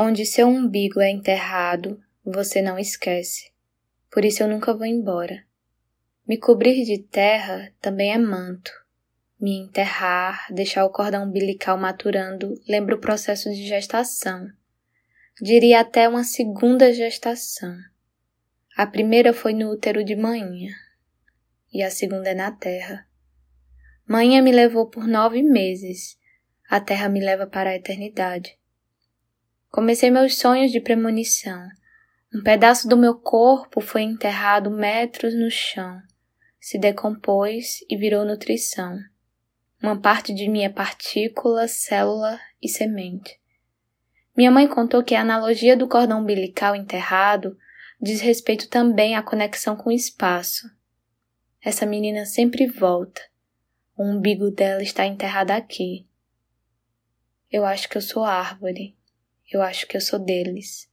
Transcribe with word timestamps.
Onde 0.00 0.24
seu 0.24 0.46
umbigo 0.46 1.00
é 1.00 1.10
enterrado, 1.10 2.00
você 2.24 2.62
não 2.62 2.78
esquece. 2.78 3.50
Por 4.08 4.24
isso 4.24 4.44
eu 4.44 4.48
nunca 4.48 4.72
vou 4.72 4.86
embora. 4.86 5.44
Me 6.24 6.38
cobrir 6.38 6.84
de 6.84 6.98
terra 6.98 7.72
também 7.80 8.12
é 8.12 8.16
manto. 8.16 8.70
Me 9.40 9.58
enterrar, 9.58 10.46
deixar 10.52 10.84
o 10.84 10.90
cordão 10.90 11.24
umbilical 11.24 11.76
maturando, 11.76 12.54
lembra 12.68 12.94
o 12.94 13.00
processo 13.00 13.50
de 13.50 13.66
gestação. 13.66 14.46
Diria 15.42 15.80
até 15.80 16.08
uma 16.08 16.22
segunda 16.22 16.92
gestação. 16.92 17.76
A 18.76 18.86
primeira 18.86 19.32
foi 19.32 19.52
no 19.52 19.68
útero 19.68 20.04
de 20.04 20.14
manhã, 20.14 20.72
e 21.72 21.82
a 21.82 21.90
segunda 21.90 22.30
é 22.30 22.34
na 22.34 22.52
terra. 22.52 23.04
Manhã 24.06 24.42
me 24.42 24.52
levou 24.52 24.86
por 24.86 25.08
nove 25.08 25.42
meses, 25.42 26.16
a 26.70 26.80
terra 26.80 27.08
me 27.08 27.18
leva 27.18 27.48
para 27.48 27.70
a 27.70 27.74
eternidade. 27.74 28.56
Comecei 29.78 30.10
meus 30.10 30.36
sonhos 30.36 30.72
de 30.72 30.80
premonição. 30.80 31.68
Um 32.34 32.42
pedaço 32.42 32.88
do 32.88 32.96
meu 32.96 33.14
corpo 33.14 33.80
foi 33.80 34.02
enterrado 34.02 34.72
metros 34.72 35.32
no 35.38 35.48
chão 35.48 36.02
se 36.58 36.80
decompôs 36.80 37.78
e 37.88 37.96
virou 37.96 38.24
nutrição. 38.24 38.98
Uma 39.80 39.96
parte 39.96 40.34
de 40.34 40.48
mim 40.48 40.64
é 40.64 40.68
partícula, 40.68 41.68
célula 41.68 42.40
e 42.60 42.68
semente. 42.68 43.40
Minha 44.36 44.50
mãe 44.50 44.66
contou 44.66 45.00
que 45.04 45.14
a 45.14 45.20
analogia 45.20 45.76
do 45.76 45.86
cordão 45.86 46.22
umbilical 46.22 46.74
enterrado 46.74 47.56
diz 48.02 48.20
respeito 48.20 48.68
também 48.68 49.14
à 49.14 49.22
conexão 49.22 49.76
com 49.76 49.90
o 49.90 49.92
espaço. 49.92 50.68
Essa 51.62 51.86
menina 51.86 52.26
sempre 52.26 52.66
volta. 52.66 53.20
O 53.96 54.02
umbigo 54.02 54.50
dela 54.50 54.82
está 54.82 55.06
enterrado 55.06 55.52
aqui. 55.52 56.04
Eu 57.48 57.64
acho 57.64 57.88
que 57.88 57.96
eu 57.96 58.02
sou 58.02 58.24
árvore. 58.24 58.97
Eu 59.50 59.62
acho 59.62 59.86
que 59.86 59.96
eu 59.96 60.00
sou 60.00 60.18
deles. 60.18 60.86